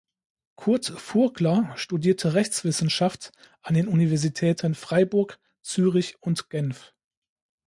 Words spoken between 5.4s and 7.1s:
Zürich und Genf.